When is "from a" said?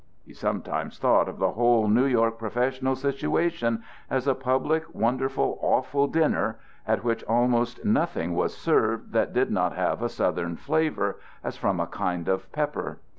11.55-11.85